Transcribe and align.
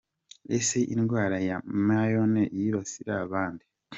Ese 0.57 0.79
indwara 0.93 1.37
ya 1.47 1.57
Myome 1.85 2.43
yibasira 2.57 3.15
bande?. 3.31 3.65